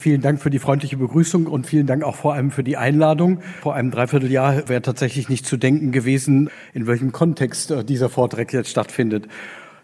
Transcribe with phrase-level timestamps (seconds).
[0.00, 3.40] Vielen Dank für die freundliche Begrüßung und vielen Dank auch vor allem für die Einladung.
[3.60, 8.52] Vor einem Dreivierteljahr wäre tatsächlich nicht zu denken gewesen, in welchem Kontext äh, dieser Vortrag
[8.52, 9.26] jetzt stattfindet.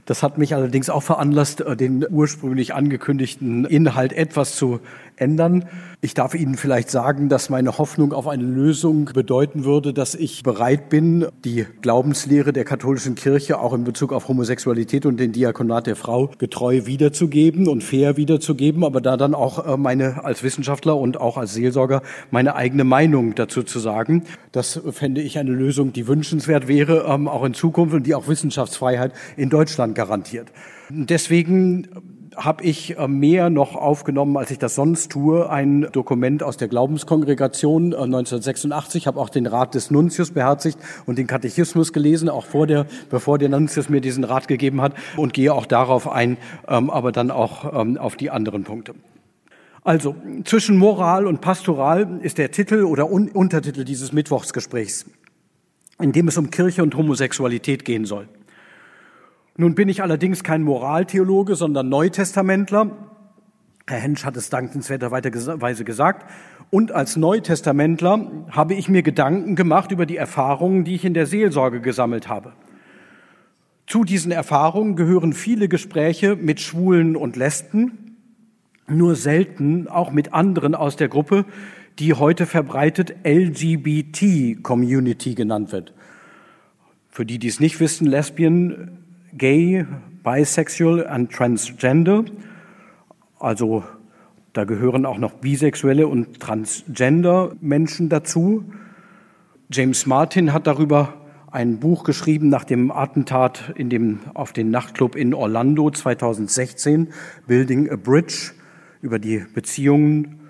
[0.06, 4.80] Das hat mich allerdings auch veranlasst, äh, den ursprünglich angekündigten Inhalt etwas zu
[5.16, 5.64] ändern.
[6.00, 10.42] Ich darf Ihnen vielleicht sagen, dass meine Hoffnung auf eine Lösung bedeuten würde, dass ich
[10.42, 15.86] bereit bin, die Glaubenslehre der katholischen Kirche auch in Bezug auf Homosexualität und den Diakonat
[15.86, 20.96] der Frau getreu wiederzugeben und fair wiederzugeben, aber da dann auch äh, meine als Wissenschaftler
[20.96, 24.24] und auch als Seelsorger meine eigene Meinung dazu zu sagen.
[24.52, 28.28] Das fände ich eine Lösung, die wünschenswert wäre, ähm, auch in Zukunft und die auch
[28.28, 30.52] Wissenschaftsfreiheit in Deutschland garantiert.
[30.90, 31.88] Deswegen
[32.36, 36.68] habe ich äh, mehr noch aufgenommen, als ich das sonst tue, ein Dokument aus der
[36.68, 42.46] Glaubenskongregation 1986, äh, habe auch den Rat des Nuntius beherzigt und den Katechismus gelesen, auch
[42.46, 46.36] vor der, bevor der Nuntius mir diesen Rat gegeben hat und gehe auch darauf ein,
[46.68, 48.94] ähm, aber dann auch ähm, auf die anderen Punkte.
[49.82, 55.04] Also, zwischen Moral und Pastoral ist der Titel oder Untertitel dieses Mittwochsgesprächs,
[56.00, 58.26] in dem es um Kirche und Homosexualität gehen soll.
[59.56, 62.90] Nun bin ich allerdings kein Moraltheologe, sondern Neutestamentler.
[63.86, 66.28] Herr Hensch hat es dankenswerterweise gesagt.
[66.70, 71.26] Und als Neutestamentler habe ich mir Gedanken gemacht über die Erfahrungen, die ich in der
[71.26, 72.52] Seelsorge gesammelt habe.
[73.86, 78.16] Zu diesen Erfahrungen gehören viele Gespräche mit Schwulen und Lesben,
[78.88, 81.44] nur selten auch mit anderen aus der Gruppe,
[82.00, 85.92] die heute verbreitet LGBT-Community genannt wird.
[87.08, 89.03] Für die, die es nicht wissen, Lesbien
[89.36, 89.84] Gay,
[90.22, 92.24] Bisexual und Transgender.
[93.38, 93.82] Also
[94.52, 98.64] da gehören auch noch bisexuelle und transgender Menschen dazu.
[99.72, 101.14] James Martin hat darüber
[101.50, 107.08] ein Buch geschrieben nach dem Attentat in dem, auf den Nachtclub in Orlando 2016,
[107.48, 108.52] Building a Bridge,
[109.02, 110.40] über die Beziehungen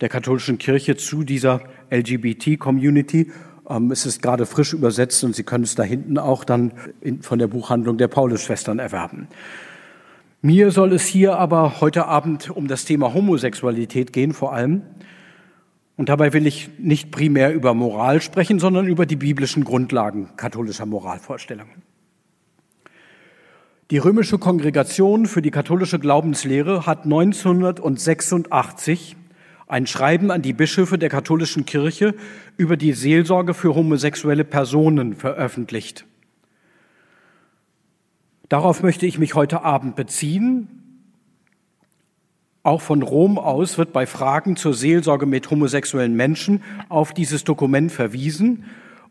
[0.00, 3.30] der katholischen Kirche zu dieser LGBT-Community.
[3.68, 6.72] Ähm, es ist gerade frisch übersetzt und Sie können es da hinten auch dann
[7.20, 9.28] von der Buchhandlung der Paulusschwestern erwerben.
[10.42, 14.82] Mir soll es hier aber heute Abend um das Thema Homosexualität gehen vor allem.
[15.96, 20.86] Und dabei will ich nicht primär über Moral sprechen, sondern über die biblischen Grundlagen katholischer
[20.86, 21.82] Moralvorstellungen.
[23.90, 29.16] Die römische Kongregation für die katholische Glaubenslehre hat 1986
[29.66, 32.14] ein Schreiben an die Bischöfe der katholischen Kirche
[32.56, 36.04] über die Seelsorge für homosexuelle Personen veröffentlicht.
[38.48, 40.68] Darauf möchte ich mich heute Abend beziehen.
[42.62, 47.90] Auch von Rom aus wird bei Fragen zur Seelsorge mit homosexuellen Menschen auf dieses Dokument
[47.90, 48.64] verwiesen.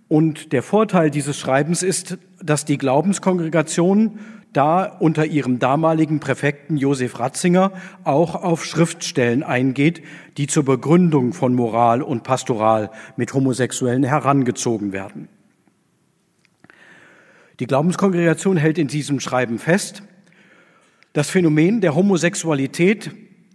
[0.08, 4.20] Und der Vorteil dieses Schreibens ist, dass die Glaubenskongregation
[4.54, 10.04] da unter ihrem damaligen Präfekten Josef Ratzinger auch auf Schriftstellen eingeht,
[10.38, 15.28] die zur Begründung von Moral und Pastoral mit Homosexuellen herangezogen werden.
[17.60, 20.04] Die Glaubenskongregation hält in diesem Schreiben fest,
[21.14, 23.12] das Phänomen der Homosexualität,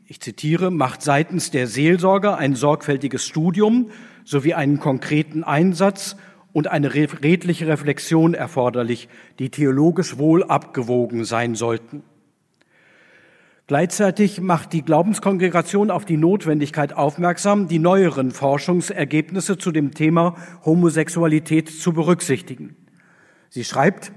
[0.06, 3.91] ich zitiere, macht seitens der Seelsorger ein sorgfältiges Studium
[4.25, 6.16] sowie einen konkreten Einsatz
[6.53, 12.03] und eine redliche Reflexion erforderlich, die theologisch wohl abgewogen sein sollten.
[13.66, 21.69] Gleichzeitig macht die Glaubenskongregation auf die Notwendigkeit aufmerksam, die neueren Forschungsergebnisse zu dem Thema Homosexualität
[21.69, 22.76] zu berücksichtigen.
[23.50, 24.10] Sie schreibt,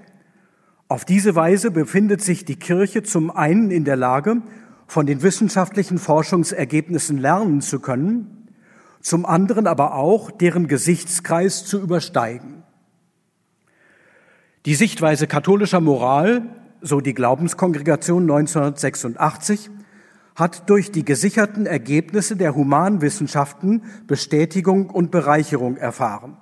[0.87, 4.41] auf diese Weise befindet sich die Kirche zum einen in der Lage,
[4.87, 8.40] von den wissenschaftlichen Forschungsergebnissen lernen zu können
[9.01, 12.63] zum anderen aber auch deren Gesichtskreis zu übersteigen.
[14.65, 16.43] Die Sichtweise katholischer Moral,
[16.81, 19.71] so die Glaubenskongregation 1986,
[20.35, 26.37] hat durch die gesicherten Ergebnisse der Humanwissenschaften Bestätigung und Bereicherung erfahren.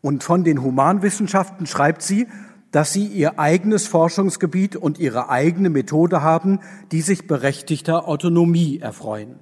[0.00, 2.26] Und von den Humanwissenschaften schreibt sie,
[2.70, 6.60] dass sie ihr eigenes Forschungsgebiet und ihre eigene Methode haben,
[6.92, 9.40] die sich berechtigter Autonomie erfreuen.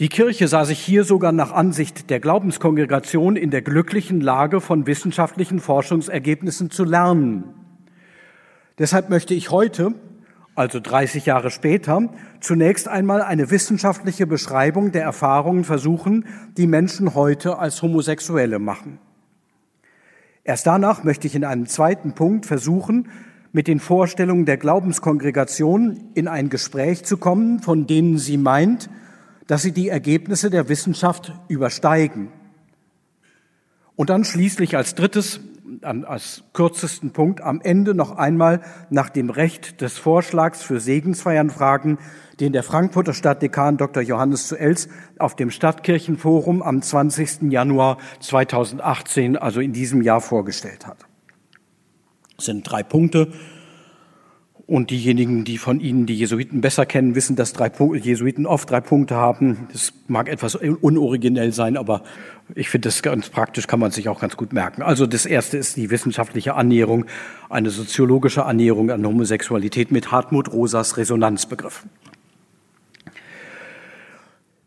[0.00, 4.88] Die Kirche sah sich hier sogar nach Ansicht der Glaubenskongregation in der glücklichen Lage, von
[4.88, 7.44] wissenschaftlichen Forschungsergebnissen zu lernen.
[8.76, 9.94] Deshalb möchte ich heute,
[10.56, 12.08] also 30 Jahre später,
[12.40, 16.26] zunächst einmal eine wissenschaftliche Beschreibung der Erfahrungen versuchen,
[16.56, 18.98] die Menschen heute als Homosexuelle machen.
[20.42, 23.10] Erst danach möchte ich in einem zweiten Punkt versuchen,
[23.52, 28.90] mit den Vorstellungen der Glaubenskongregation in ein Gespräch zu kommen, von denen sie meint,
[29.46, 32.32] dass sie die Ergebnisse der Wissenschaft übersteigen.
[33.96, 35.40] Und dann schließlich als drittes
[35.82, 38.60] als kürzesten Punkt am Ende noch einmal
[38.90, 41.98] nach dem Recht des Vorschlags für Segensfeiern fragen,
[42.40, 44.02] den der Frankfurter Stadtdekan Dr.
[44.02, 44.88] Johannes zu Els
[45.18, 47.50] auf dem Stadtkirchenforum am 20.
[47.50, 50.98] Januar 2018, also in diesem Jahr, vorgestellt hat.
[52.36, 53.32] Das sind drei Punkte.
[54.66, 58.70] Und diejenigen, die von Ihnen die Jesuiten besser kennen, wissen, dass drei Punkte, Jesuiten oft
[58.70, 59.68] drei Punkte haben.
[59.72, 62.02] Das mag etwas unoriginell sein, aber
[62.54, 64.82] ich finde, das ganz praktisch kann man sich auch ganz gut merken.
[64.82, 67.04] Also das erste ist die wissenschaftliche Annäherung,
[67.50, 71.84] eine soziologische Annäherung an Homosexualität mit Hartmut Rosas Resonanzbegriff.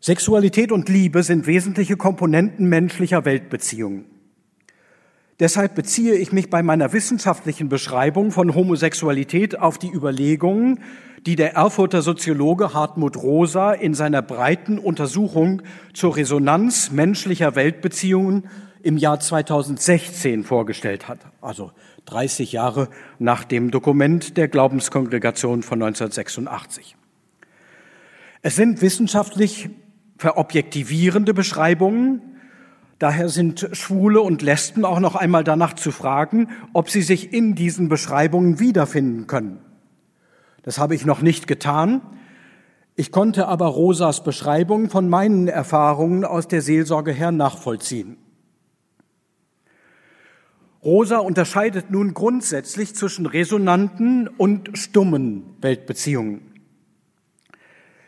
[0.00, 4.04] Sexualität und Liebe sind wesentliche Komponenten menschlicher Weltbeziehungen.
[5.40, 10.80] Deshalb beziehe ich mich bei meiner wissenschaftlichen Beschreibung von Homosexualität auf die Überlegungen,
[11.26, 15.62] die der Erfurter Soziologe Hartmut Rosa in seiner breiten Untersuchung
[15.94, 18.48] zur Resonanz menschlicher Weltbeziehungen
[18.82, 21.70] im Jahr 2016 vorgestellt hat, also
[22.06, 22.88] 30 Jahre
[23.20, 26.96] nach dem Dokument der Glaubenskongregation von 1986.
[28.42, 29.70] Es sind wissenschaftlich
[30.16, 32.37] verobjektivierende Beschreibungen,
[32.98, 37.54] Daher sind Schwule und Lesben auch noch einmal danach zu fragen, ob sie sich in
[37.54, 39.60] diesen Beschreibungen wiederfinden können.
[40.62, 42.00] Das habe ich noch nicht getan.
[42.96, 48.16] Ich konnte aber Rosas Beschreibung von meinen Erfahrungen aus der Seelsorge her nachvollziehen.
[50.82, 56.40] Rosa unterscheidet nun grundsätzlich zwischen resonanten und stummen Weltbeziehungen.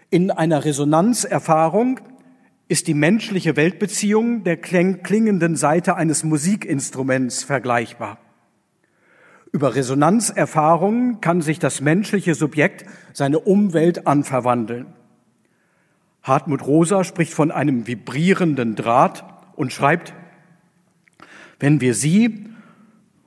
[0.08, 2.00] In einer Resonanzerfahrung
[2.70, 8.18] ist die menschliche Weltbeziehung der klingenden Seite eines Musikinstruments vergleichbar.
[9.50, 14.86] Über Resonanzerfahrungen kann sich das menschliche Subjekt seine Umwelt anverwandeln.
[16.22, 19.24] Hartmut Rosa spricht von einem vibrierenden Draht
[19.56, 20.14] und schreibt,
[21.58, 22.50] wenn wir sie,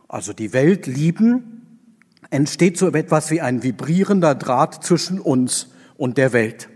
[0.08, 1.82] also die Welt, lieben,
[2.30, 6.70] entsteht so etwas wie ein vibrierender Draht zwischen uns und der Welt.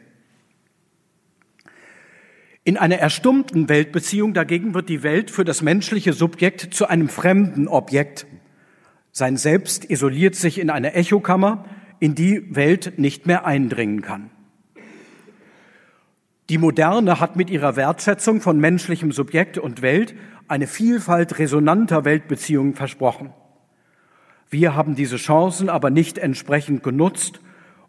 [2.67, 7.69] In einer erstummten Weltbeziehung dagegen wird die Welt für das menschliche Subjekt zu einem fremden
[7.69, 8.27] Objekt.
[9.13, 11.63] Sein Selbst isoliert sich in einer Echokammer,
[12.01, 14.31] in die Welt nicht mehr eindringen kann.
[16.49, 20.13] Die Moderne hat mit ihrer Wertschätzung von menschlichem Subjekt und Welt
[20.49, 23.29] eine Vielfalt resonanter Weltbeziehungen versprochen.
[24.49, 27.39] Wir haben diese Chancen aber nicht entsprechend genutzt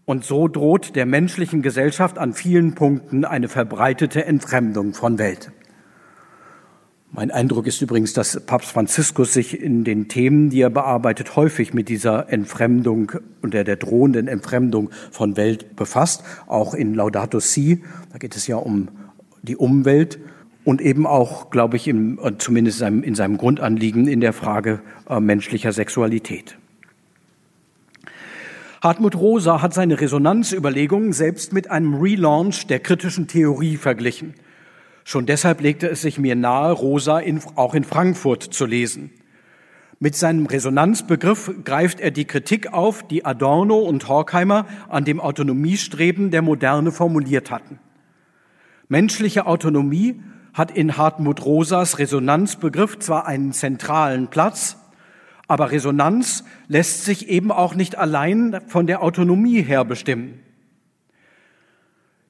[0.08, 5.52] und so droht der menschlichen Gesellschaft an vielen Punkten eine verbreitete Entfremdung von Welt.
[7.12, 11.74] Mein Eindruck ist übrigens, dass Papst Franziskus sich in den Themen, die er bearbeitet, häufig
[11.74, 13.12] mit dieser Entfremdung
[13.42, 16.24] und der, der drohenden Entfremdung von Welt befasst.
[16.46, 18.88] Auch in Laudato Si, da geht es ja um
[19.42, 20.18] die Umwelt
[20.64, 24.80] und eben auch, glaube ich, im, zumindest in seinem, in seinem Grundanliegen in der Frage
[25.10, 26.56] äh, menschlicher Sexualität.
[28.80, 34.34] Hartmut Rosa hat seine Resonanzüberlegungen selbst mit einem Relaunch der kritischen Theorie verglichen.
[35.02, 39.10] Schon deshalb legte es sich mir nahe, Rosa in, auch in Frankfurt zu lesen.
[39.98, 46.30] Mit seinem Resonanzbegriff greift er die Kritik auf, die Adorno und Horkheimer an dem Autonomiestreben
[46.30, 47.80] der Moderne formuliert hatten.
[48.86, 50.22] Menschliche Autonomie
[50.54, 54.76] hat in Hartmut Rosas Resonanzbegriff zwar einen zentralen Platz,
[55.48, 60.40] aber Resonanz lässt sich eben auch nicht allein von der Autonomie her bestimmen.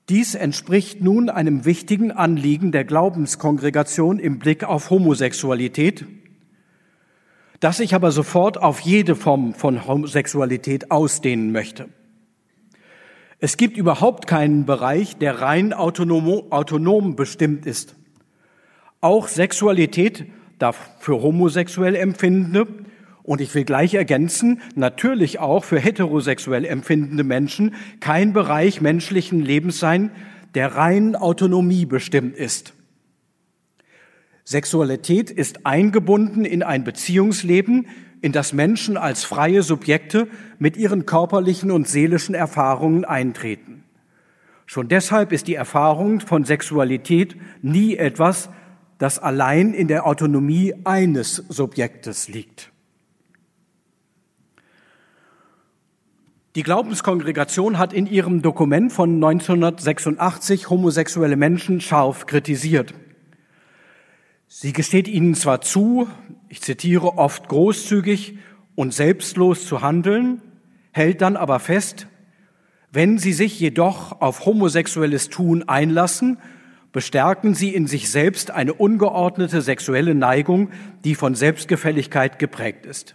[0.08, 6.06] Dies entspricht nun einem wichtigen Anliegen der Glaubenskongregation im Blick auf Homosexualität,
[7.60, 11.88] das ich aber sofort auf jede Form von Homosexualität ausdehnen möchte.
[13.40, 17.96] Es gibt überhaupt keinen Bereich, der rein autonom, autonom bestimmt ist.
[19.00, 20.26] Auch Sexualität
[20.58, 22.66] darf für homosexuell Empfindende
[23.28, 29.78] und ich will gleich ergänzen, natürlich auch für heterosexuell empfindende Menschen kein Bereich menschlichen Lebens
[29.78, 30.10] sein,
[30.54, 32.72] der rein Autonomie bestimmt ist.
[34.44, 37.88] Sexualität ist eingebunden in ein Beziehungsleben,
[38.22, 43.84] in das Menschen als freie Subjekte mit ihren körperlichen und seelischen Erfahrungen eintreten.
[44.64, 48.48] Schon deshalb ist die Erfahrung von Sexualität nie etwas,
[48.96, 52.72] das allein in der Autonomie eines Subjektes liegt.
[56.58, 62.94] Die Glaubenskongregation hat in ihrem Dokument von 1986 homosexuelle Menschen scharf kritisiert.
[64.48, 66.08] Sie gesteht ihnen zwar zu,
[66.48, 68.38] ich zitiere, oft großzügig
[68.74, 70.42] und selbstlos zu handeln,
[70.90, 72.08] hält dann aber fest,
[72.90, 76.38] wenn sie sich jedoch auf homosexuelles Tun einlassen,
[76.90, 80.70] bestärken sie in sich selbst eine ungeordnete sexuelle Neigung,
[81.04, 83.14] die von Selbstgefälligkeit geprägt ist.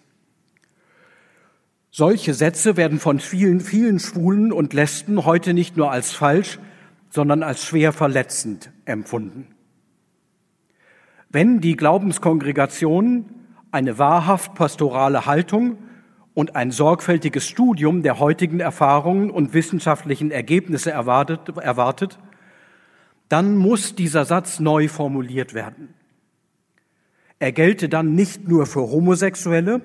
[1.95, 6.57] Solche Sätze werden von vielen, vielen Schwulen und Lesben heute nicht nur als falsch,
[7.11, 9.49] sondern als schwer verletzend empfunden.
[11.29, 13.25] Wenn die Glaubenskongregation
[13.69, 15.77] eine wahrhaft pastorale Haltung
[16.33, 22.17] und ein sorgfältiges Studium der heutigen Erfahrungen und wissenschaftlichen Ergebnisse erwartet, erwartet,
[23.29, 25.93] dann muss dieser Satz neu formuliert werden.
[27.37, 29.81] Er gelte dann nicht nur für Homosexuelle,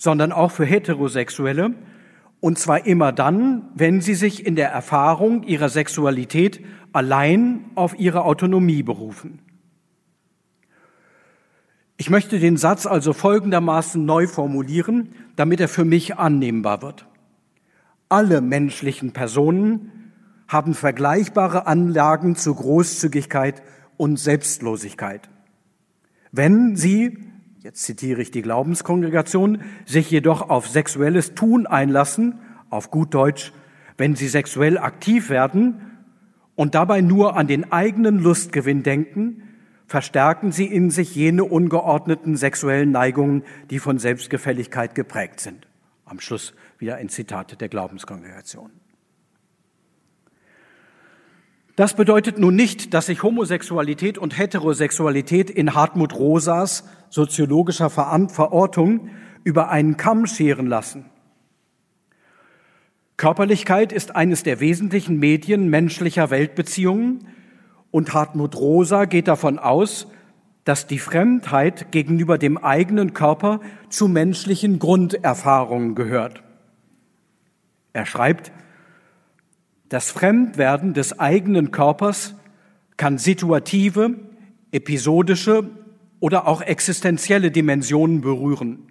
[0.00, 1.74] sondern auch für Heterosexuelle,
[2.40, 6.64] und zwar immer dann, wenn sie sich in der Erfahrung ihrer Sexualität
[6.94, 9.40] allein auf ihre Autonomie berufen.
[11.98, 17.06] Ich möchte den Satz also folgendermaßen neu formulieren, damit er für mich annehmbar wird.
[18.08, 19.92] Alle menschlichen Personen
[20.48, 23.62] haben vergleichbare Anlagen zu Großzügigkeit
[23.98, 25.28] und Selbstlosigkeit.
[26.32, 27.18] Wenn sie,
[27.62, 32.38] jetzt zitiere ich die Glaubenskongregation, sich jedoch auf sexuelles Tun einlassen,
[32.70, 33.52] auf gut Deutsch,
[33.98, 35.98] wenn sie sexuell aktiv werden
[36.54, 39.42] und dabei nur an den eigenen Lustgewinn denken,
[39.86, 45.66] verstärken sie in sich jene ungeordneten sexuellen Neigungen, die von Selbstgefälligkeit geprägt sind.
[46.04, 48.70] Am Schluss wieder ein Zitat der Glaubenskongregation.
[51.80, 59.08] Das bedeutet nun nicht, dass sich Homosexualität und Heterosexualität in Hartmut Rosas soziologischer Verortung
[59.44, 61.06] über einen Kamm scheren lassen.
[63.16, 67.28] Körperlichkeit ist eines der wesentlichen Medien menschlicher Weltbeziehungen
[67.90, 70.06] und Hartmut Rosa geht davon aus,
[70.64, 76.42] dass die Fremdheit gegenüber dem eigenen Körper zu menschlichen Grunderfahrungen gehört.
[77.94, 78.52] Er schreibt,
[79.90, 82.34] das Fremdwerden des eigenen Körpers
[82.96, 84.14] kann situative,
[84.72, 85.68] episodische
[86.20, 88.86] oder auch existenzielle Dimensionen berühren,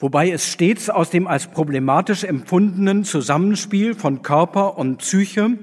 [0.00, 5.56] wobei es stets aus dem als problematisch empfundenen Zusammenspiel von Körper und Psyche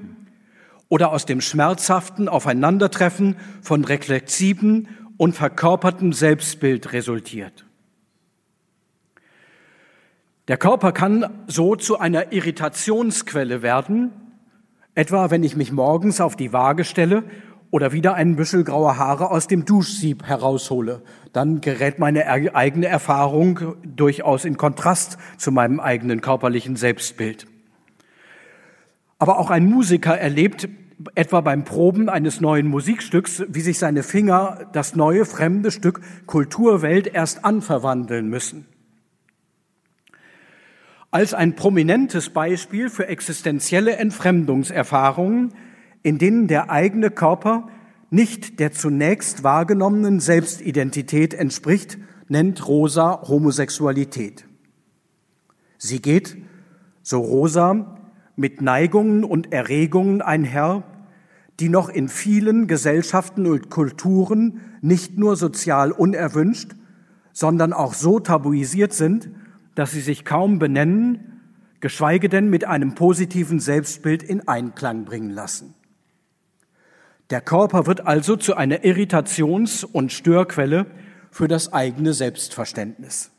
[0.88, 4.88] oder aus dem schmerzhaften Aufeinandertreffen von reflexiven
[5.18, 7.63] und verkörpertem Selbstbild resultiert.
[10.46, 14.12] Der Körper kann so zu einer Irritationsquelle werden,
[14.94, 17.24] etwa wenn ich mich morgens auf die Waage stelle
[17.70, 21.00] oder wieder einen Büschel grauer Haare aus dem Duschsieb heraushole.
[21.32, 27.46] Dann gerät meine eigene Erfahrung durchaus in Kontrast zu meinem eigenen körperlichen Selbstbild.
[29.18, 30.68] Aber auch ein Musiker erlebt
[31.14, 37.06] etwa beim Proben eines neuen Musikstücks, wie sich seine Finger das neue fremde Stück Kulturwelt
[37.06, 38.66] erst anverwandeln müssen.
[41.14, 45.54] Als ein prominentes Beispiel für existenzielle Entfremdungserfahrungen,
[46.02, 47.68] in denen der eigene Körper
[48.10, 54.44] nicht der zunächst wahrgenommenen Selbstidentität entspricht, nennt Rosa Homosexualität.
[55.78, 56.36] Sie geht,
[57.04, 57.96] so Rosa,
[58.34, 60.82] mit Neigungen und Erregungen einher,
[61.60, 66.74] die noch in vielen Gesellschaften und Kulturen nicht nur sozial unerwünscht,
[67.32, 69.30] sondern auch so tabuisiert sind,
[69.74, 71.40] dass sie sich kaum benennen,
[71.80, 75.74] geschweige denn mit einem positiven Selbstbild in Einklang bringen lassen.
[77.30, 80.86] Der Körper wird also zu einer Irritations- und Störquelle
[81.30, 83.30] für das eigene Selbstverständnis.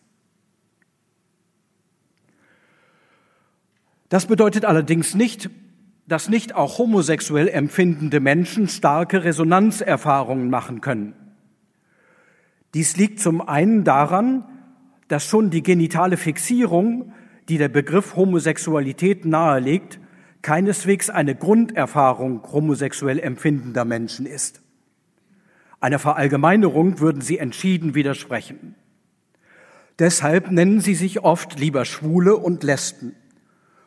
[4.10, 5.50] Das bedeutet allerdings nicht,
[6.08, 11.16] dass nicht auch homosexuell empfindende Menschen starke Resonanzerfahrungen machen können.
[12.74, 14.46] Dies liegt zum einen daran,
[15.08, 17.14] dass schon die genitale Fixierung,
[17.50, 20.00] die der Begriff Homosexualität nahelegt,
[20.42, 24.62] keineswegs eine Grunderfahrung homosexuell empfindender Menschen ist.
[25.80, 28.76] Einer Verallgemeinerung würden sie entschieden widersprechen.
[30.00, 33.16] Deshalb nennen sie sich oft lieber Schwule und Lesben.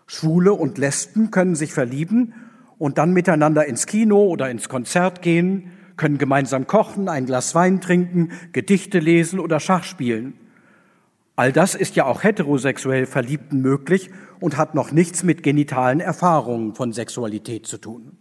[0.06, 2.34] Schwule und Lesben können sich verlieben
[2.78, 7.80] und dann miteinander ins Kino oder ins Konzert gehen, können gemeinsam kochen, ein Glas Wein
[7.80, 10.34] trinken, Gedichte lesen oder Schach spielen.
[11.38, 16.74] All das ist ja auch heterosexuell Verliebten möglich und hat noch nichts mit genitalen Erfahrungen
[16.74, 18.18] von Sexualität zu tun.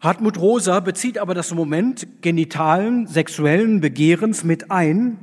[0.00, 5.16] Hartmut Rosa bezieht aber das Moment genitalen sexuellen Begehrens mit ein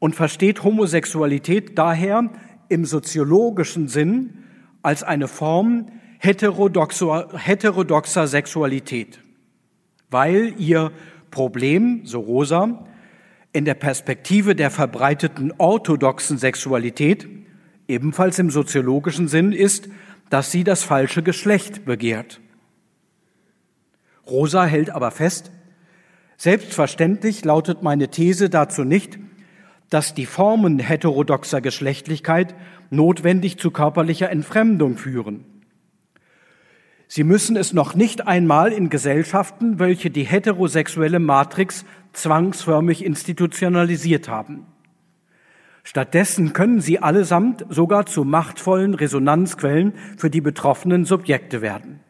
[0.00, 2.28] und versteht Homosexualität daher
[2.68, 4.44] im soziologischen Sinn
[4.82, 5.86] als eine Form
[6.18, 9.18] heterodoxer, heterodoxer Sexualität,
[10.10, 10.92] weil ihr
[11.30, 12.84] Problem, so Rosa,
[13.52, 17.28] in der Perspektive der verbreiteten orthodoxen Sexualität
[17.86, 19.88] ebenfalls im soziologischen Sinn ist,
[20.30, 22.40] dass sie das falsche Geschlecht begehrt.
[24.26, 25.50] Rosa hält aber fest,
[26.36, 29.18] selbstverständlich lautet meine These dazu nicht,
[29.88, 32.54] dass die Formen heterodoxer Geschlechtlichkeit
[32.90, 35.44] notwendig zu körperlicher Entfremdung führen.
[37.10, 44.66] Sie müssen es noch nicht einmal in Gesellschaften, welche die heterosexuelle Matrix zwangsförmig institutionalisiert haben.
[45.84, 52.00] Stattdessen können sie allesamt sogar zu machtvollen Resonanzquellen für die betroffenen Subjekte werden.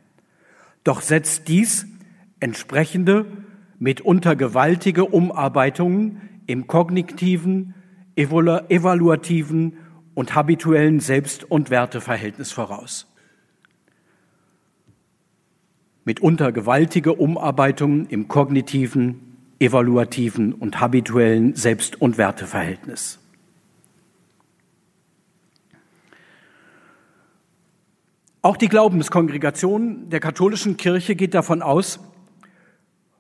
[0.83, 1.87] Doch setzt dies
[2.41, 3.27] entsprechende,
[3.79, 7.75] mitunter gewaltige Umarbeitungen im kognitiven,
[8.17, 9.77] evaluativen
[10.15, 13.08] und habituellen Selbst- und Werteverhältnis voraus.
[16.09, 23.19] Mitunter gewaltige Umarbeitungen im kognitiven, evaluativen und habituellen Selbst- und Werteverhältnis.
[28.41, 32.01] Auch die Glaubenskongregation der katholischen Kirche geht davon aus,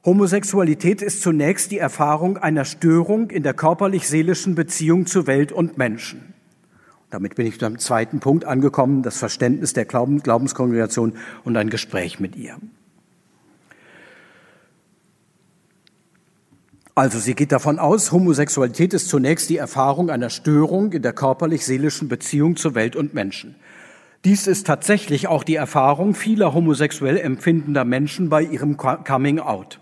[0.07, 6.33] Homosexualität ist zunächst die Erfahrung einer Störung in der körperlich-seelischen Beziehung zu Welt und Menschen.
[7.11, 12.35] Damit bin ich beim zweiten Punkt angekommen, das Verständnis der Glaubenskongregation und ein Gespräch mit
[12.35, 12.57] ihr.
[16.99, 22.09] Also sie geht davon aus, Homosexualität ist zunächst die Erfahrung einer Störung in der körperlich-seelischen
[22.09, 23.55] Beziehung zu Welt und Menschen.
[24.25, 29.79] Dies ist tatsächlich auch die Erfahrung vieler homosexuell empfindender Menschen bei ihrem Coming Out.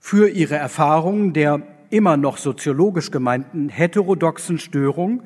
[0.00, 1.60] Für ihre Erfahrung der
[1.90, 5.24] immer noch soziologisch gemeinten heterodoxen Störung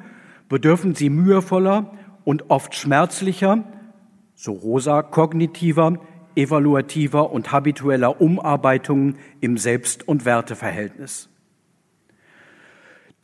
[0.49, 1.93] bedürfen sie mühevoller
[2.25, 3.63] und oft schmerzlicher,
[4.35, 6.01] so rosa, kognitiver,
[6.37, 11.29] evaluativer und habitueller Umarbeitungen im Selbst- und Werteverhältnis.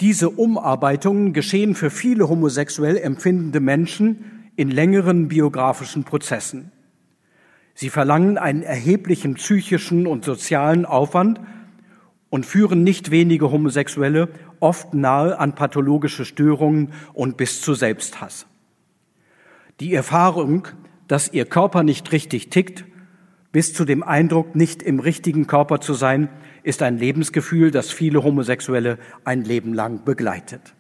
[0.01, 6.71] Diese Umarbeitungen geschehen für viele homosexuell empfindende Menschen in längeren biografischen Prozessen.
[7.75, 11.41] Sie verlangen einen erheblichen psychischen und sozialen Aufwand
[12.31, 14.29] und führen nicht wenige Homosexuelle
[14.61, 18.47] oft nahe an pathologische Störungen und bis zu Selbsthass.
[19.81, 20.67] Die Erfahrung,
[21.07, 22.85] dass ihr Körper nicht richtig tickt,
[23.53, 26.29] bis zu dem Eindruck, nicht im richtigen Körper zu sein,
[26.63, 30.75] ist ein Lebensgefühl, das viele Homosexuelle ein Leben lang begleitet.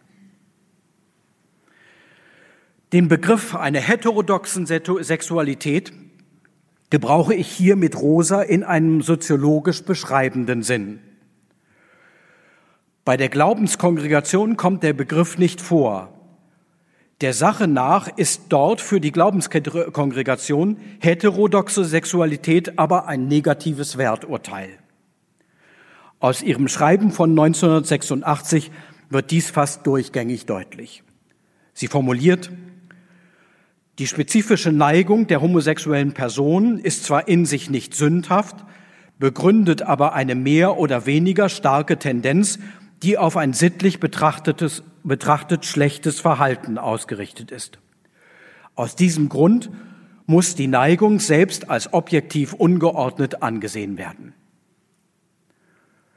[2.92, 5.92] Den Begriff einer heterodoxen Sexualität
[6.90, 11.00] gebrauche ich hier mit Rosa in einem soziologisch beschreibenden Sinn.
[13.04, 16.17] Bei der Glaubenskongregation kommt der Begriff nicht vor.
[17.20, 24.68] Der Sache nach ist dort für die Glaubenskongregation heterodoxe Sexualität aber ein negatives Werturteil.
[26.20, 28.70] Aus ihrem Schreiben von 1986
[29.10, 31.02] wird dies fast durchgängig deutlich.
[31.74, 32.52] Sie formuliert,
[33.98, 38.64] die spezifische Neigung der homosexuellen Person ist zwar in sich nicht sündhaft,
[39.18, 42.60] begründet aber eine mehr oder weniger starke Tendenz,
[43.02, 47.78] die auf ein sittlich betrachtetes betrachtet schlechtes Verhalten ausgerichtet ist.
[48.74, 49.70] Aus diesem Grund
[50.26, 54.34] muss die Neigung selbst als objektiv ungeordnet angesehen werden.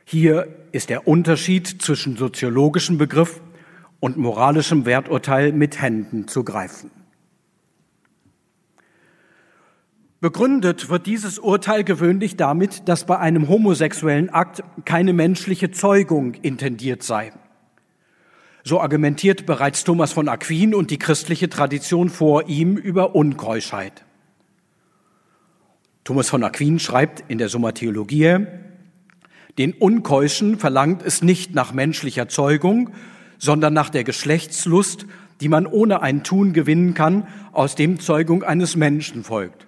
[0.06, 3.42] Hier ist der Unterschied zwischen soziologischem Begriff
[4.02, 6.92] und moralischem Werturteil mit Händen zu greifen.
[10.20, 17.02] Begründet wird dieses Urteil gewöhnlich damit, dass bei einem homosexuellen Akt keine menschliche Zeugung intendiert
[17.02, 17.32] sei.
[18.64, 24.06] So argumentiert bereits Thomas von Aquin und die christliche Tradition vor ihm über Unkeuschheit.
[26.04, 28.48] Thomas von Aquin schreibt in der Summa Theologiae,
[29.58, 32.92] den Unkeuschen verlangt es nicht nach menschlicher Zeugung,
[33.38, 35.06] sondern nach der Geschlechtslust,
[35.42, 39.68] die man ohne ein Tun gewinnen kann, aus dem Zeugung eines Menschen folgt.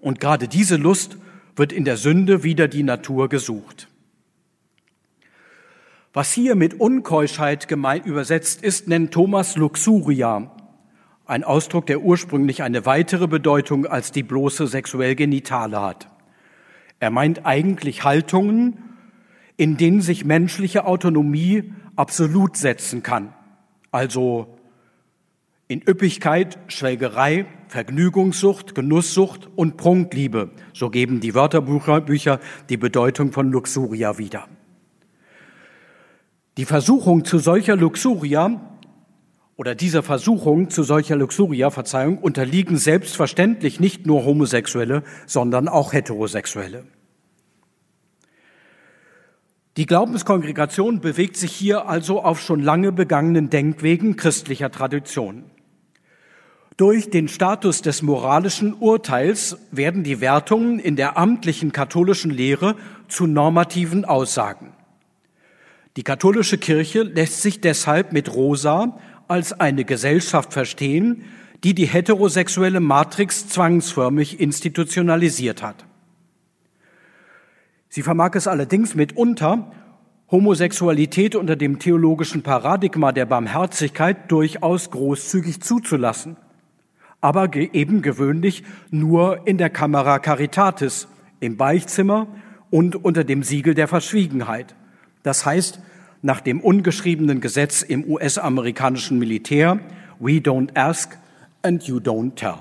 [0.00, 1.18] Und gerade diese Lust
[1.56, 3.88] wird in der Sünde wieder die Natur gesucht.
[6.16, 10.50] Was hier mit Unkeuschheit gemein übersetzt ist, nennt Thomas Luxuria,
[11.26, 16.08] ein Ausdruck, der ursprünglich eine weitere Bedeutung als die bloße sexuell Genitale hat.
[17.00, 18.78] Er meint eigentlich Haltungen,
[19.58, 23.34] in denen sich menschliche Autonomie absolut setzen kann,
[23.90, 24.56] also
[25.68, 30.52] in Üppigkeit, Schwelgerei, Vergnügungssucht, Genusssucht und Prunkliebe.
[30.72, 34.48] So geben die Wörterbücher die Bedeutung von Luxuria wieder.
[36.56, 38.60] Die Versuchung zu solcher Luxuria
[39.56, 46.84] oder dieser Versuchung zu solcher Luxuria, Verzeihung, unterliegen selbstverständlich nicht nur Homosexuelle, sondern auch Heterosexuelle.
[49.76, 55.44] Die Glaubenskongregation bewegt sich hier also auf schon lange begangenen Denkwegen christlicher Tradition.
[56.78, 62.76] Durch den Status des moralischen Urteils werden die Wertungen in der amtlichen katholischen Lehre
[63.08, 64.75] zu normativen Aussagen.
[65.96, 71.24] Die katholische Kirche lässt sich deshalb mit Rosa als eine Gesellschaft verstehen,
[71.64, 75.86] die die heterosexuelle Matrix zwangsförmig institutionalisiert hat.
[77.88, 79.72] Sie vermag es allerdings mitunter,
[80.30, 86.36] Homosexualität unter dem theologischen Paradigma der Barmherzigkeit durchaus großzügig zuzulassen,
[87.22, 91.08] aber eben gewöhnlich nur in der Kamera Caritatis,
[91.40, 92.26] im Beichzimmer
[92.70, 94.74] und unter dem Siegel der Verschwiegenheit.
[95.22, 95.80] Das heißt,
[96.22, 99.80] nach dem ungeschriebenen Gesetz im US-amerikanischen Militär,
[100.18, 101.18] we don't ask
[101.62, 102.58] and you don't tell.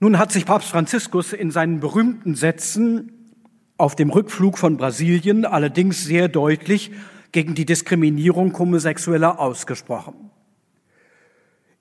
[0.00, 3.12] Nun hat sich Papst Franziskus in seinen berühmten Sätzen
[3.78, 6.90] auf dem Rückflug von Brasilien allerdings sehr deutlich
[7.32, 10.23] gegen die Diskriminierung Homosexueller ausgesprochen.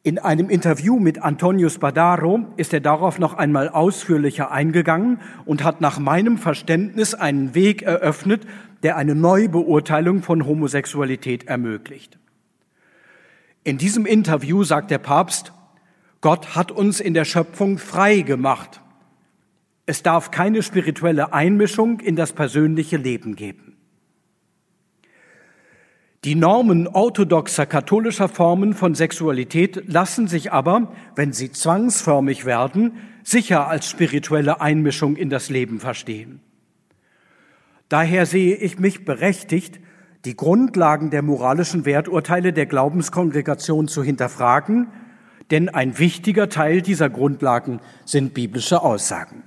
[0.05, 5.79] In einem Interview mit Antonio Spadaro ist er darauf noch einmal ausführlicher eingegangen und hat
[5.79, 8.45] nach meinem Verständnis einen Weg eröffnet,
[8.83, 12.19] der eine Neubeurteilung von Homosexualität ermöglicht.
[13.63, 15.53] In diesem Interview sagt der Papst,
[16.19, 18.81] Gott hat uns in der Schöpfung frei gemacht.
[19.85, 23.72] Es darf keine spirituelle Einmischung in das persönliche Leben geben.
[26.23, 33.67] Die Normen orthodoxer katholischer Formen von Sexualität lassen sich aber, wenn sie zwangsförmig werden, sicher
[33.67, 36.39] als spirituelle Einmischung in das Leben verstehen.
[37.89, 39.81] Daher sehe ich mich berechtigt,
[40.23, 44.87] die Grundlagen der moralischen Werturteile der Glaubenskongregation zu hinterfragen,
[45.51, 49.43] denn ein wichtiger Teil dieser Grundlagen sind biblische Aussagen.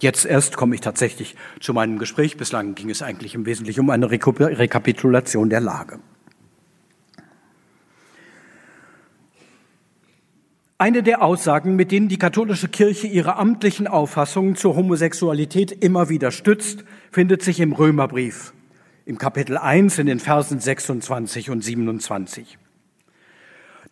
[0.00, 2.36] Jetzt erst komme ich tatsächlich zu meinem Gespräch.
[2.36, 5.98] Bislang ging es eigentlich im Wesentlichen um eine Rekapitulation der Lage.
[10.78, 16.32] Eine der Aussagen, mit denen die katholische Kirche ihre amtlichen Auffassungen zur Homosexualität immer wieder
[16.32, 18.52] stützt, findet sich im Römerbrief
[19.04, 22.58] im Kapitel 1 in den Versen 26 und 27.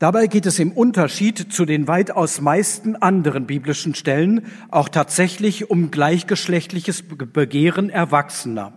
[0.01, 5.91] Dabei geht es im Unterschied zu den weitaus meisten anderen biblischen Stellen auch tatsächlich um
[5.91, 8.73] gleichgeschlechtliches Begehren Erwachsener.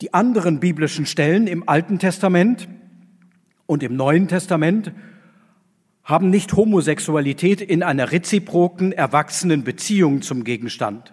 [0.00, 2.68] Die anderen biblischen Stellen im Alten Testament
[3.66, 4.92] und im Neuen Testament
[6.04, 11.12] haben nicht Homosexualität in einer reziproken, erwachsenen Beziehung zum Gegenstand.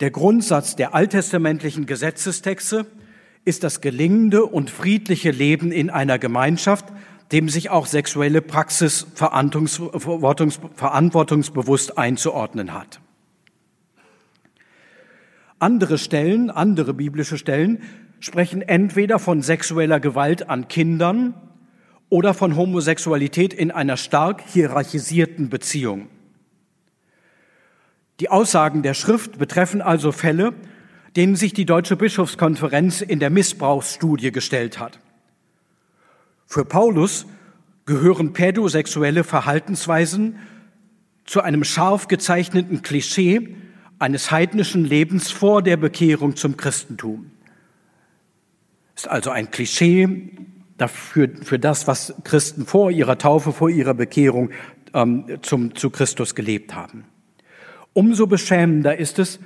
[0.00, 2.84] Der Grundsatz der alttestamentlichen Gesetzestexte
[3.48, 6.84] ist das gelingende und friedliche Leben in einer Gemeinschaft,
[7.32, 13.00] dem sich auch sexuelle Praxis verantwortungsbewusst einzuordnen hat.
[15.58, 17.80] Andere Stellen, andere biblische Stellen
[18.20, 21.32] sprechen entweder von sexueller Gewalt an Kindern
[22.10, 26.08] oder von Homosexualität in einer stark hierarchisierten Beziehung.
[28.20, 30.52] Die Aussagen der Schrift betreffen also Fälle,
[31.16, 34.98] denen sich die Deutsche Bischofskonferenz in der Missbrauchsstudie gestellt hat.
[36.46, 37.26] Für Paulus
[37.86, 40.38] gehören pädosexuelle Verhaltensweisen
[41.24, 43.54] zu einem scharf gezeichneten Klischee
[43.98, 47.30] eines heidnischen Lebens vor der Bekehrung zum Christentum.
[48.94, 50.30] Ist also ein Klischee
[50.76, 54.50] dafür, für das, was Christen vor ihrer Taufe, vor ihrer Bekehrung
[54.94, 57.04] ähm, zum, zu Christus gelebt haben.
[57.92, 59.40] Umso beschämender ist es,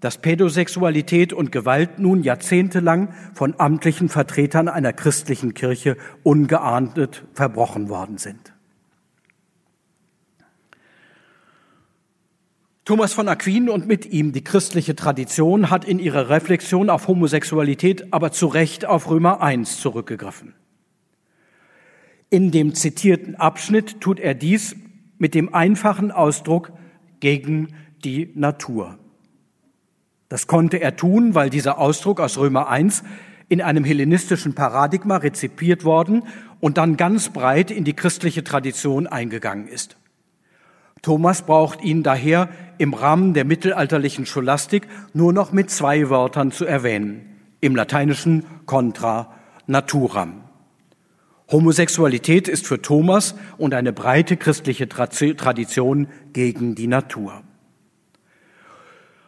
[0.00, 8.18] dass Pädosexualität und Gewalt nun jahrzehntelang von amtlichen Vertretern einer christlichen Kirche ungeahndet verbrochen worden
[8.18, 8.54] sind.
[12.84, 18.12] Thomas von Aquin und mit ihm die christliche Tradition hat in ihrer Reflexion auf Homosexualität
[18.12, 20.52] aber zu Recht auf Römer 1 zurückgegriffen.
[22.28, 24.76] In dem zitierten Abschnitt tut er dies
[25.16, 26.72] mit dem einfachen Ausdruck
[27.20, 27.68] gegen
[28.04, 28.98] die Natur.
[30.28, 33.04] Das konnte er tun, weil dieser Ausdruck aus Römer 1
[33.48, 36.24] in einem hellenistischen Paradigma rezipiert worden
[36.60, 39.96] und dann ganz breit in die christliche Tradition eingegangen ist.
[41.02, 46.64] Thomas braucht ihn daher im Rahmen der mittelalterlichen Scholastik nur noch mit zwei Wörtern zu
[46.64, 47.26] erwähnen.
[47.60, 49.30] Im Lateinischen contra
[49.66, 50.44] naturam.
[51.50, 57.43] Homosexualität ist für Thomas und eine breite christliche Tradition gegen die Natur.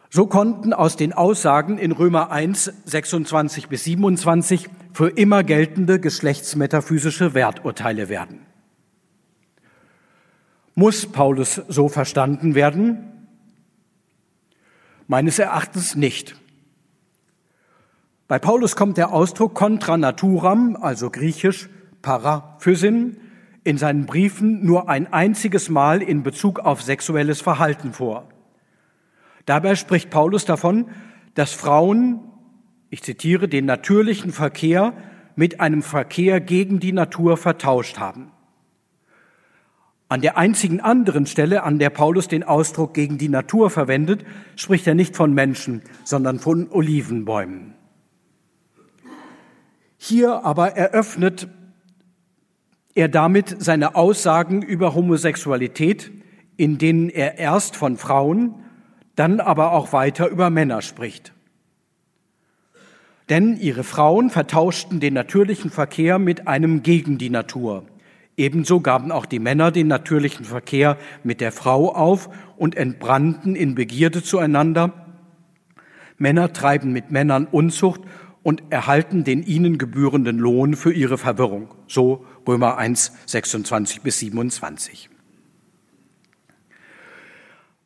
[0.09, 7.33] So konnten aus den Aussagen in Römer 1, 26 bis 27 für immer geltende geschlechtsmetaphysische
[7.33, 8.45] Werturteile werden.
[10.75, 13.27] Muss Paulus so verstanden werden?
[15.07, 16.35] Meines Erachtens nicht.
[18.27, 21.69] Bei Paulus kommt der Ausdruck contra naturam, also griechisch
[22.01, 23.17] Paraphysin,
[23.63, 28.29] in seinen Briefen nur ein einziges Mal in Bezug auf sexuelles Verhalten vor.
[29.47, 30.89] Dabei spricht Paulus davon,
[31.33, 32.19] dass Frauen,
[32.89, 34.93] ich zitiere, den natürlichen Verkehr
[35.37, 38.31] mit einem Verkehr gegen die Natur vertauscht haben.
[40.09, 44.25] An der einzigen anderen Stelle, an der Paulus den Ausdruck gegen die Natur verwendet,
[44.57, 47.73] spricht er nicht von Menschen, sondern von Olivenbäumen.
[49.97, 51.47] Hier aber eröffnet
[52.95, 56.11] er damit seine Aussagen über Homosexualität,
[56.57, 58.55] in denen er erst von Frauen,
[59.17, 61.33] dann aber auch weiter über Männer spricht.
[63.29, 67.83] Denn ihre Frauen vertauschten den natürlichen Verkehr mit einem gegen die Natur.
[68.37, 73.73] Ebenso gaben auch die Männer den natürlichen Verkehr mit der Frau auf und entbrannten in
[73.73, 74.93] Begierde zueinander.
[76.17, 78.01] Männer treiben mit Männern Unzucht
[78.43, 81.73] und erhalten den ihnen gebührenden Lohn für ihre Verwirrung.
[81.87, 85.09] So Römer 1, 26 bis 27.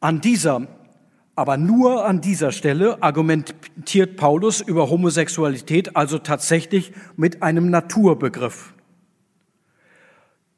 [0.01, 0.67] An dieser,
[1.41, 8.75] aber nur an dieser Stelle argumentiert Paulus über Homosexualität also tatsächlich mit einem Naturbegriff.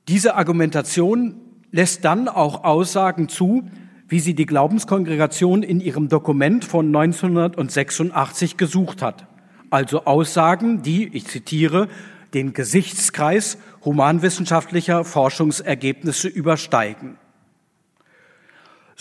[0.09, 1.35] Diese Argumentation
[1.71, 3.63] lässt dann auch Aussagen zu,
[4.09, 9.25] wie sie die Glaubenskongregation in ihrem Dokument von 1986 gesucht hat.
[9.69, 11.87] Also Aussagen, die, ich zitiere,
[12.33, 17.17] den Gesichtskreis humanwissenschaftlicher Forschungsergebnisse übersteigen.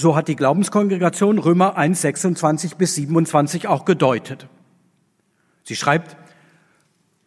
[0.02, 4.48] So hat die Glaubenskongregation Römer 1, 26 bis 27 auch gedeutet.
[5.62, 6.16] Sie schreibt,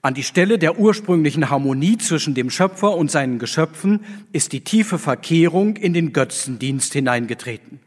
[0.02, 5.00] an die Stelle der ursprünglichen Harmonie zwischen dem Schöpfer und seinen Geschöpfen ist die tiefe
[5.00, 7.80] Verkehrung in den Götzendienst hineingetreten,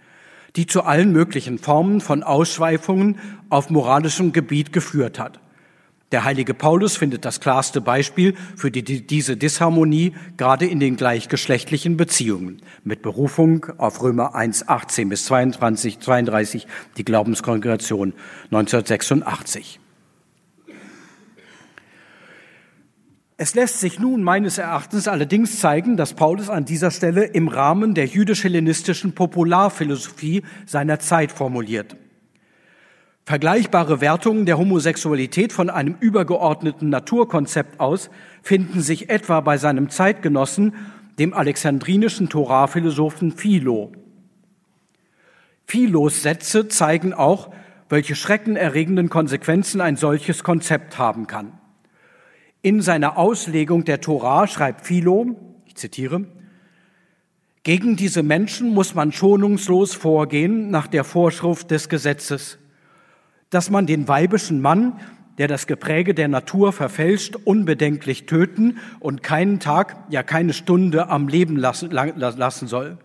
[0.56, 3.18] die zu allen möglichen Formen von Ausschweifungen
[3.50, 5.38] auf moralischem Gebiet geführt hat.
[6.10, 11.98] Der heilige Paulus findet das klarste Beispiel für die, diese Disharmonie gerade in den gleichgeschlechtlichen
[11.98, 16.66] Beziehungen mit Berufung auf Römer 1, 18 bis 22, 32,
[16.96, 19.80] die Glaubenskongregation 1986.
[23.36, 27.94] Es lässt sich nun meines Erachtens allerdings zeigen, dass Paulus an dieser Stelle im Rahmen
[27.94, 31.96] der jüdisch-hellenistischen Popularphilosophie seiner Zeit formuliert.
[33.28, 38.08] Vergleichbare Wertungen der Homosexualität von einem übergeordneten Naturkonzept aus
[38.40, 40.72] finden sich etwa bei seinem Zeitgenossen,
[41.18, 43.92] dem alexandrinischen Torahphilosophen Philo.
[45.66, 47.50] Philos Sätze zeigen auch,
[47.90, 51.52] welche schreckenerregenden Konsequenzen ein solches Konzept haben kann.
[52.62, 55.36] In seiner Auslegung der Torah schreibt Philo,
[55.66, 56.24] ich zitiere,
[57.62, 62.58] gegen diese Menschen muss man schonungslos vorgehen nach der Vorschrift des Gesetzes
[63.50, 65.00] dass man den weibischen Mann,
[65.38, 71.28] der das Gepräge der Natur verfälscht, unbedenklich töten und keinen Tag, ja keine Stunde am
[71.28, 72.98] Leben lassen, lassen soll,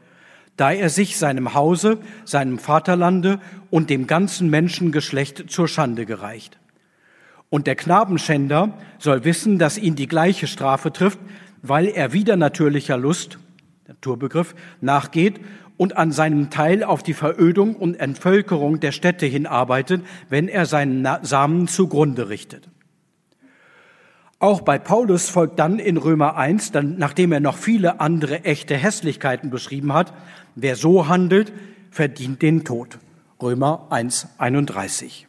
[0.57, 6.59] da er sich seinem Hause, seinem Vaterlande und dem ganzen Menschengeschlecht zur Schande gereicht.
[7.49, 11.19] Und der Knabenschänder soll wissen, dass ihn die gleiche Strafe trifft,
[11.61, 13.37] weil er wieder natürlicher Lust,
[13.87, 15.39] Naturbegriff, nachgeht
[15.83, 21.05] und an seinem Teil auf die Verödung und Entvölkerung der Städte hinarbeitet, wenn er seinen
[21.23, 22.69] Samen zugrunde richtet.
[24.39, 28.77] Auch bei Paulus folgt dann in Römer 1, dann, nachdem er noch viele andere echte
[28.77, 30.13] Hässlichkeiten beschrieben hat,
[30.55, 31.51] wer so handelt,
[31.91, 32.97] verdient den Tod.
[33.41, 35.27] Römer 1, 31.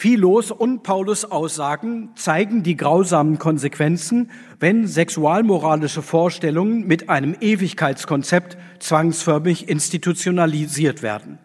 [0.00, 9.68] Philos und Paulus Aussagen zeigen die grausamen Konsequenzen, wenn sexualmoralische Vorstellungen mit einem Ewigkeitskonzept zwangsförmig
[9.68, 11.38] institutionalisiert werden.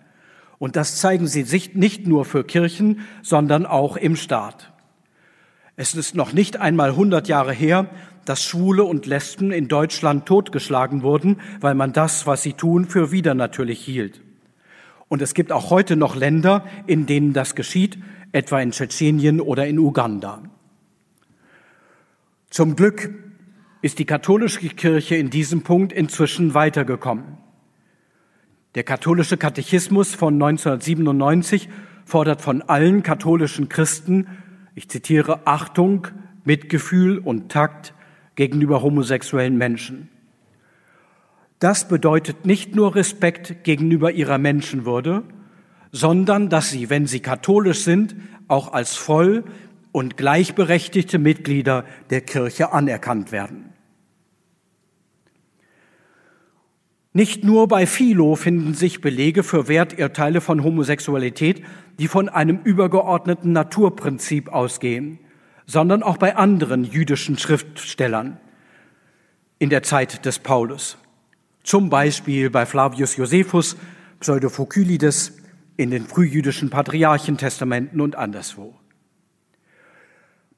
[0.58, 4.72] Und das zeigen sie sich nicht nur für Kirchen, sondern auch im Staat.
[5.76, 7.90] Es ist noch nicht einmal 100 Jahre her,
[8.24, 13.12] dass Schwule und Lesben in Deutschland totgeschlagen wurden, weil man das, was sie tun, für
[13.12, 14.22] widernatürlich hielt.
[15.10, 17.98] Und es gibt auch heute noch Länder, in denen das geschieht,
[18.36, 20.44] etwa in Tschetschenien oder in Uganda.
[22.50, 23.10] Zum Glück
[23.82, 27.38] ist die katholische Kirche in diesem Punkt inzwischen weitergekommen.
[28.76, 31.70] Der katholische Katechismus von 1997
[32.04, 34.28] fordert von allen katholischen Christen,
[34.76, 36.08] ich zitiere, Achtung,
[36.44, 37.94] Mitgefühl und Takt
[38.36, 40.10] gegenüber homosexuellen Menschen.
[41.60, 45.24] Das bedeutet nicht nur Respekt gegenüber ihrer Menschenwürde,
[45.92, 48.16] sondern dass sie, wenn sie katholisch sind,
[48.48, 49.44] auch als voll
[49.92, 53.74] und gleichberechtigte Mitglieder der Kirche anerkannt werden.
[57.14, 61.64] Nicht nur bei Philo finden sich Belege für Werturteile von Homosexualität,
[61.98, 65.20] die von einem übergeordneten Naturprinzip ausgehen,
[65.66, 68.38] sondern auch bei anderen jüdischen Schriftstellern
[69.60, 70.98] in der Zeit des Paulus.
[71.64, 73.78] Zum Beispiel bei Flavius Josephus,
[74.20, 75.38] Pseudophokylides,
[75.78, 78.76] in den frühjüdischen Patriarchentestamenten und anderswo.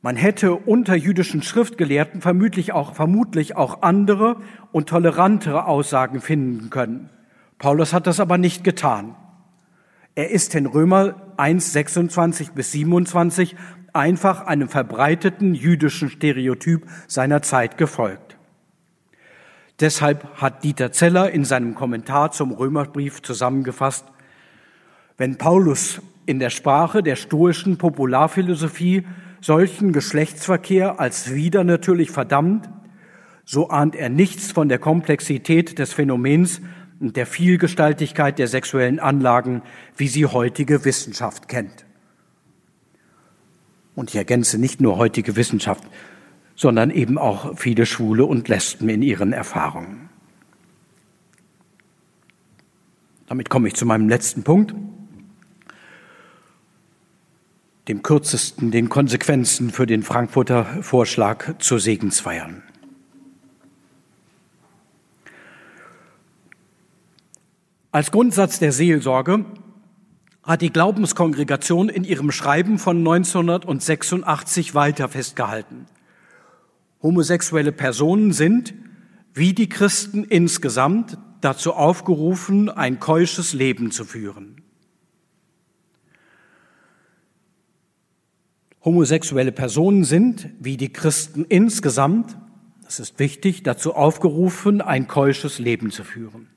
[0.01, 4.37] Man hätte unter jüdischen Schriftgelehrten vermutlich auch, vermutlich auch andere
[4.71, 7.09] und tolerantere Aussagen finden können.
[7.57, 9.15] Paulus hat das aber nicht getan.
[10.13, 13.55] Er ist in Römer 1, 26 bis 27
[13.93, 18.37] einfach einem verbreiteten jüdischen Stereotyp seiner Zeit gefolgt.
[19.79, 24.05] Deshalb hat Dieter Zeller in seinem Kommentar zum Römerbrief zusammengefasst,
[25.17, 29.05] wenn Paulus in der Sprache der stoischen Popularphilosophie
[29.41, 32.69] solchen Geschlechtsverkehr als wieder natürlich verdammt,
[33.45, 36.61] so ahnt er nichts von der Komplexität des Phänomens
[36.99, 39.61] und der Vielgestaltigkeit der sexuellen Anlagen,
[39.95, 41.85] wie sie heutige Wissenschaft kennt.
[43.95, 45.83] Und ich ergänze nicht nur heutige Wissenschaft,
[46.55, 50.09] sondern eben auch viele Schwule und Lesben in ihren Erfahrungen.
[53.27, 54.73] Damit komme ich zu meinem letzten Punkt
[57.87, 62.63] dem kürzesten den Konsequenzen für den Frankfurter Vorschlag zu Segensfeiern.
[67.91, 69.45] Als Grundsatz der Seelsorge
[70.43, 75.85] hat die Glaubenskongregation in ihrem Schreiben von 1986 weiter festgehalten.
[77.01, 78.73] Homosexuelle Personen sind,
[79.33, 84.61] wie die Christen insgesamt, dazu aufgerufen, ein keusches Leben zu führen.
[88.87, 92.37] Homosexuelle Personen sind, wie die Christen insgesamt,
[92.85, 96.47] das ist wichtig, dazu aufgerufen, ein keusches Leben zu führen.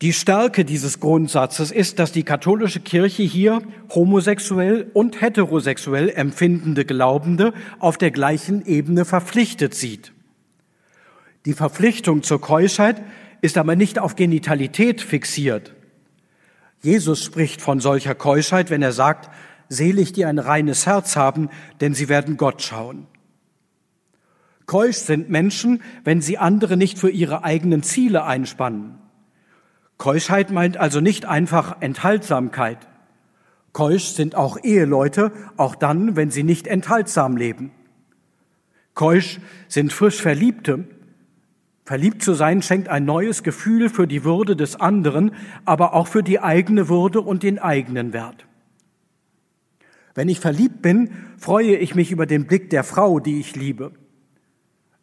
[0.00, 3.60] Die Stärke dieses Grundsatzes ist, dass die katholische Kirche hier
[3.94, 10.14] homosexuell und heterosexuell empfindende Glaubende auf der gleichen Ebene verpflichtet sieht.
[11.44, 13.02] Die Verpflichtung zur Keuschheit
[13.42, 15.74] ist aber nicht auf Genitalität fixiert.
[16.80, 19.28] Jesus spricht von solcher Keuschheit, wenn er sagt,
[19.68, 21.48] Selig, die ein reines Herz haben,
[21.80, 23.06] denn sie werden Gott schauen.
[24.66, 28.98] Keusch sind Menschen, wenn sie andere nicht für ihre eigenen Ziele einspannen.
[29.96, 32.78] Keuschheit meint also nicht einfach Enthaltsamkeit.
[33.72, 37.70] Keusch sind auch Eheleute, auch dann, wenn sie nicht enthaltsam leben.
[38.94, 40.84] Keusch sind frisch Verliebte.
[41.84, 45.32] Verliebt zu sein schenkt ein neues Gefühl für die Würde des anderen,
[45.64, 48.46] aber auch für die eigene Würde und den eigenen Wert.
[50.16, 53.92] Wenn ich verliebt bin, freue ich mich über den Blick der Frau, die ich liebe.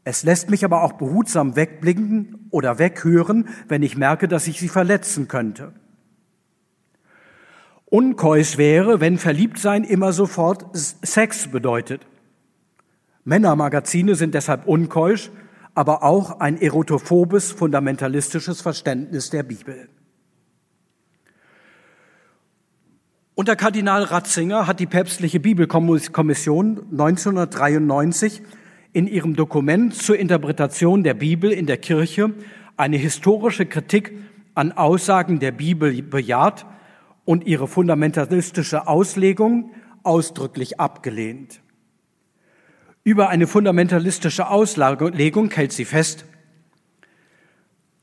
[0.04, 4.68] Es lässt mich aber auch behutsam wegblicken oder weghören, wenn ich merke, dass ich sie
[4.68, 5.72] verletzen könnte.
[7.86, 12.08] Unkeusch wäre, wenn Verliebtsein immer sofort Sex bedeutet.
[13.24, 15.30] Männermagazine sind deshalb unkeusch,
[15.76, 19.90] aber auch ein erotophobes, fundamentalistisches Verständnis der Bibel.
[23.36, 28.44] Unter Kardinal Ratzinger hat die päpstliche Bibelkommission 1993
[28.92, 32.32] in ihrem Dokument zur Interpretation der Bibel in der Kirche
[32.78, 34.14] eine historische Kritik
[34.54, 36.68] an Aussagen der Bibel bejaht
[37.26, 39.72] und ihre fundamentalistische Auslegung
[40.04, 41.62] ausdrücklich abgelehnt.
[43.04, 46.26] Über eine fundamentalistische Auslegung hält sie fest,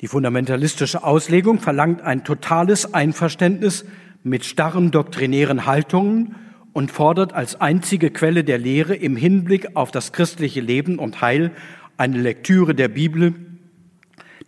[0.00, 3.84] die fundamentalistische Auslegung verlangt ein totales Einverständnis
[4.22, 6.36] mit starren doktrinären Haltungen
[6.72, 11.52] und fordert als einzige Quelle der Lehre im Hinblick auf das christliche Leben und Heil
[11.96, 13.34] eine Lektüre der Bibel,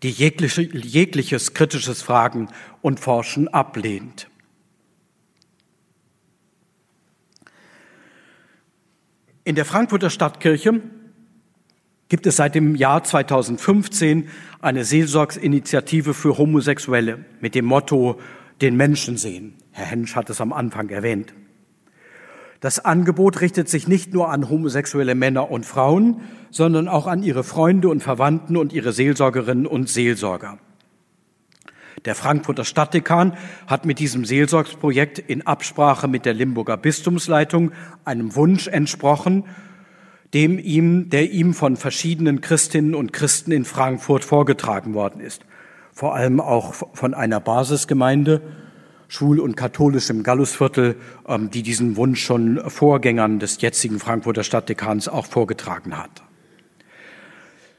[0.03, 2.49] die jegliche, jegliches kritisches Fragen
[2.81, 4.29] und Forschen ablehnt.
[9.45, 10.81] In der Frankfurter Stadtkirche
[12.09, 14.29] gibt es seit dem Jahr 2015
[14.61, 18.21] eine Seelsorgsinitiative für Homosexuelle mit dem Motto
[18.61, 19.62] den Menschen sehen.
[19.73, 21.35] Herr Hensch hat es am Anfang erwähnt.
[22.61, 27.43] Das Angebot richtet sich nicht nur an homosexuelle Männer und Frauen, sondern auch an ihre
[27.43, 30.59] Freunde und Verwandten und ihre Seelsorgerinnen und Seelsorger.
[32.05, 37.73] Der Frankfurter Stadtdekan hat mit diesem Seelsorgsprojekt in Absprache mit der Limburger Bistumsleitung
[38.05, 39.45] einem Wunsch entsprochen,
[40.35, 45.45] dem ihm, der ihm von verschiedenen Christinnen und Christen in Frankfurt vorgetragen worden ist.
[45.93, 48.41] Vor allem auch von einer Basisgemeinde,
[49.13, 50.97] schwul und katholisch im Gallusviertel,
[51.29, 56.23] ähm, die diesen Wunsch schon Vorgängern des jetzigen Frankfurter Stadtdekans auch vorgetragen hat.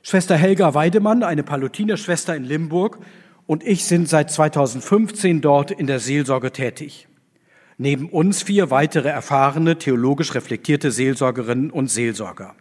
[0.03, 2.99] Schwester Helga Weidemann, eine Palutinerschwester in Limburg,
[3.47, 7.07] und ich sind seit 2015 dort in der Seelsorge tätig.
[7.79, 12.53] Neben uns vier weitere erfahrene, theologisch reflektierte Seelsorgerinnen und Seelsorger.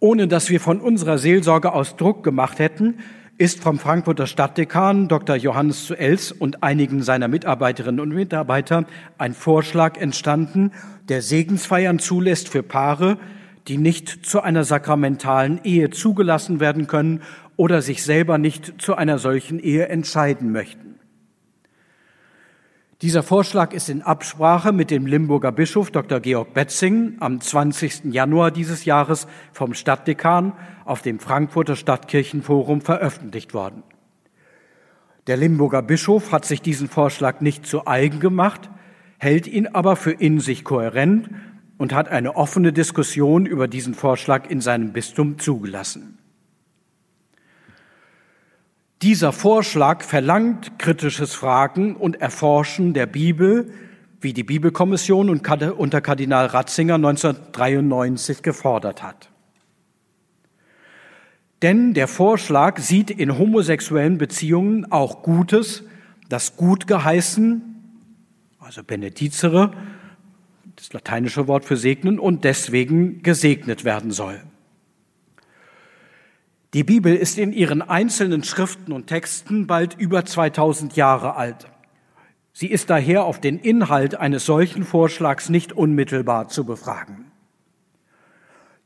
[0.00, 2.98] Ohne dass wir von unserer Seelsorge aus Druck gemacht hätten,
[3.42, 5.34] ist vom Frankfurter Stadtdekan Dr.
[5.34, 8.84] Johannes zu Els und einigen seiner Mitarbeiterinnen und Mitarbeiter
[9.18, 10.70] ein Vorschlag entstanden,
[11.08, 13.18] der Segensfeiern zulässt für Paare,
[13.66, 17.22] die nicht zu einer sakramentalen Ehe zugelassen werden können
[17.56, 20.91] oder sich selber nicht zu einer solchen Ehe entscheiden möchten.
[23.02, 26.20] Dieser Vorschlag ist in Absprache mit dem Limburger Bischof Dr.
[26.20, 28.04] Georg Betzing am 20.
[28.04, 30.52] Januar dieses Jahres vom Stadtdekan
[30.84, 33.82] auf dem Frankfurter Stadtkirchenforum veröffentlicht worden.
[35.26, 38.70] Der Limburger Bischof hat sich diesen Vorschlag nicht zu eigen gemacht,
[39.18, 41.28] hält ihn aber für in sich kohärent
[41.78, 46.21] und hat eine offene Diskussion über diesen Vorschlag in seinem Bistum zugelassen.
[49.02, 53.72] Dieser Vorschlag verlangt kritisches Fragen und Erforschen der Bibel,
[54.20, 59.28] wie die Bibelkommission unter Kardinal Ratzinger 1993 gefordert hat.
[61.62, 65.82] Denn der Vorschlag sieht in homosexuellen Beziehungen auch Gutes,
[66.28, 67.62] das gut geheißen,
[68.60, 69.72] also benedizere,
[70.76, 74.40] das lateinische Wort für segnen, und deswegen gesegnet werden soll.
[76.74, 81.66] Die Bibel ist in ihren einzelnen Schriften und Texten bald über 2000 Jahre alt.
[82.54, 87.26] Sie ist daher auf den Inhalt eines solchen Vorschlags nicht unmittelbar zu befragen.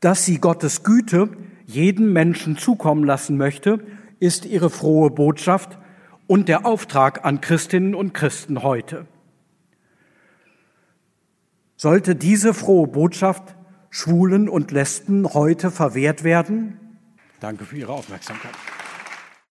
[0.01, 1.31] Dass sie Gottes Güte
[1.65, 3.79] jeden Menschen zukommen lassen möchte,
[4.19, 5.79] ist ihre frohe Botschaft
[6.27, 9.07] und der Auftrag an Christinnen und Christen heute.
[11.77, 13.55] Sollte diese frohe Botschaft
[13.91, 16.81] Schwulen und Lesben heute verwehrt werden,
[17.41, 18.55] Danke für Ihre Aufmerksamkeit.